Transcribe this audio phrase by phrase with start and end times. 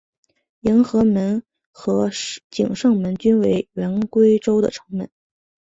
[0.61, 2.09] 迎和门和
[2.49, 5.07] 景圣门均为原归州的城门。